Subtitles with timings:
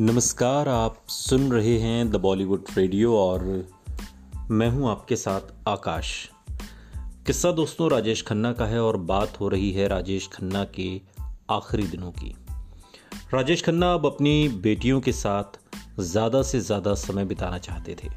[0.00, 3.42] नमस्कार, आप सुन रहे हैं द बॉलीवुड रेडियो और
[4.50, 6.30] मैं हूँ आपके साथ आकाश।
[7.26, 11.00] किस्सा दोस्तों, राजेश खन्ना का है और बात हो रही है राजेश खन्ना के
[11.50, 12.34] आखिरी दिनों की।
[13.34, 15.60] राजेश खन्ना अब अपनी बेटियों के साथ
[16.00, 18.08] ज़्यादा से ज़्यादा समय बिताना चाहते थे।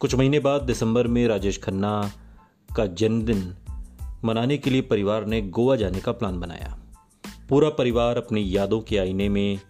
[0.00, 2.12] कुछ महीने बाद दिसंबर में राजेश खन्ना
[2.76, 3.54] का जन्मदिन
[4.24, 6.78] मनाने के लिए परिवार ने गोवा जाने का प्लान बनाया।
[7.48, 9.60] पूरा परिवार अपनी यादों के आईने में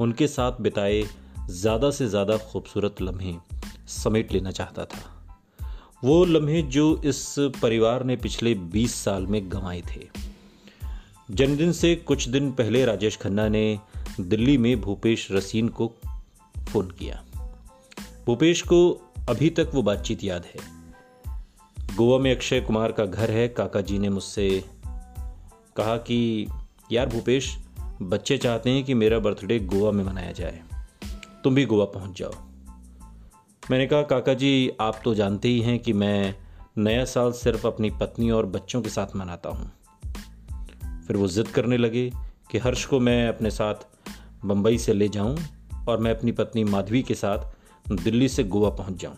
[0.00, 1.02] उनके साथ बिताए
[1.50, 3.34] ज़्यादा से ज़्यादा खूबसूरत लम्हे
[3.88, 5.26] समेट लेना चाहता था।
[6.04, 10.08] वो लम्हे जो इस परिवार ने पिछले 20 साल में गंवाए थे।
[11.30, 13.78] जन्मदिन से कुछ दिन पहले राजेश खन्ना ने
[14.20, 15.92] दिल्ली में भूपेश रसीन को
[16.68, 17.22] फ़ोन किया।
[18.26, 20.60] भूपेश को अभी तक वो बातचीत याद है।
[21.96, 24.64] गोवा में अक्षय कुमार का घर है काका जी ने मुझसे
[25.76, 26.48] कहा कि,
[26.92, 27.56] यार भूपेश
[28.02, 30.62] बच्चे चाहते हैं कि मेरा बर्थडे गोवा में मनाया जाए।
[31.44, 32.32] तुम भी गोवा पहुँच जाओ।
[33.70, 36.34] मैंने कहा, काका जी, आप तो जानते ही हैं कि मैं
[36.78, 39.72] नया साल सिर्फ़ अपनी पत्नी और बच्चों के साथ मनाता हूँ।
[41.06, 42.12] फिर वो ज़िद करने लगे
[42.50, 43.74] कि हर्ष को मैं अपने साथ
[44.44, 45.38] बम्बई से ले जाऊँ
[45.88, 47.38] और मैं अपनी पत्नी माधवी के साथ
[47.92, 49.16] दिल्ली से गोवा पहुँच जाऊँ।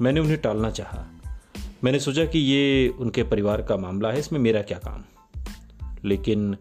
[0.00, 1.06] मैंने उन्हें टालना चाहा।
[1.84, 5.04] मैंने सोचा कि ये उनके परिवार का मामला है, इसमें मेरा क्या काम?
[6.04, 6.56] लेकिन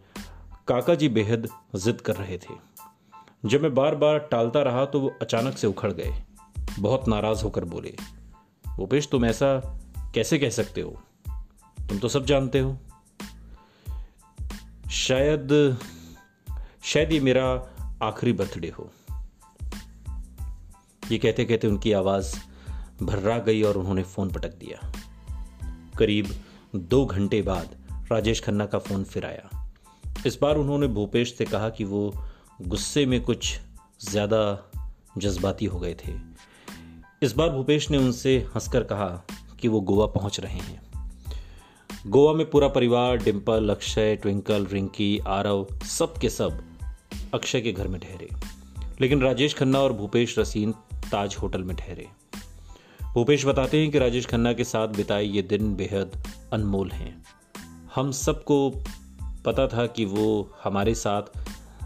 [0.70, 2.54] काका जी बेहद जिद कर रहे थे।
[3.46, 6.24] जब मैं बार बार टालता रहा तो वो अचानक से उखड़ गए।
[6.80, 7.98] बहुत नाराज़ होकर बोले
[8.78, 9.80] भूपेश तुम ऐसा
[10.16, 11.02] कैसे कह सकते हो?
[11.90, 12.78] तुम तो सब जानते हो।
[14.92, 15.78] शायद
[16.84, 17.70] शायद ये मेरा
[18.02, 18.92] आखिरी बर्थडे हो।
[21.12, 22.40] ये कहते कहते उनकी आवाज़
[23.04, 24.94] भर्रा गई और उन्होंने फ़ोन पटक दिया।
[25.98, 26.44] करीब
[26.76, 27.70] दो घंटे बाद
[28.12, 29.59] राजेश खन्ना का फ़ोन फिर आया।
[30.26, 32.14] इस बार उन्होंने भूपेश से कहा कि वो
[32.62, 33.60] गुस्से में कुछ
[34.02, 34.72] ज़्यादा
[35.18, 36.14] जज्बाती हो गए थे।
[37.22, 39.24] इस बार भूपेश ने उनसे हंसकर कहा
[39.60, 40.82] कि वो गोवा पहुँच रहे हैं।
[42.08, 46.64] गोवा में पूरा परिवार डिम्पल अक्षय, ट्विंकल, रिंकी, आरव, सब के सब
[47.34, 48.30] अक्षय के घर में ठहरे।
[49.02, 52.08] लेकिन राजेश खन्ना और भूपेश रसीन ताज होटल में ठहरे।
[53.14, 56.24] भूपेश बताते हैं कि राजेश खन्ना के साथ बिताए ये दिन बेहद
[56.54, 57.24] अनमोल हैं।
[57.96, 58.84] हम सबको
[59.46, 61.22] पता था कि वो हमारे साथ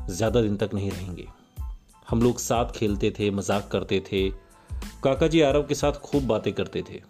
[0.09, 1.28] ज़्यादा दिन तक नहीं रहेंगे।
[2.09, 4.30] हम लोग साथ खेलते थे, मज़ाक करते थे।
[5.03, 7.02] काका जी आरव के साथ खूब बातें करते थे।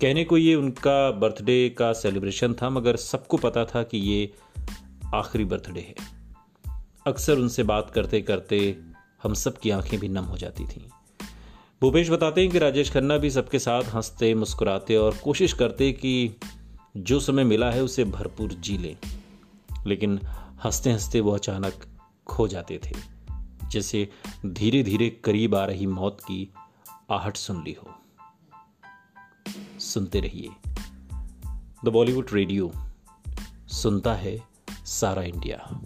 [0.00, 4.32] कहने को ये उनका बर्थडे का सेलिब्रेशन था, मगर सबको पता था कि ये
[5.14, 5.94] आखिरी बर्थडे है।
[7.06, 8.78] अक्सर उनसे बात करते करते
[9.22, 10.82] हम सब की आँखें भी नम हो जाती थीं।
[11.80, 16.36] भूपेश बताते हैं कि राजेश खन्ना भी सबके साथ हँसते, मुस्कुराते और कोशिश करते कि
[16.96, 18.96] जो समय मिला है उसे भरपूर जी लें।
[19.86, 20.20] लेकिन
[20.64, 21.86] हँसते हँसते वो अचानक
[22.26, 22.94] खो जाते थे,
[23.68, 24.08] जैसे
[24.46, 26.54] धीरे धीरे करीब आ रही मौत की
[27.10, 27.94] आहट सुन ली हो।
[29.80, 30.48] सुनते रहिए।
[31.84, 32.72] द बॉलीवुड रेडियो
[33.68, 35.80] सुनता है सारा इंडिया।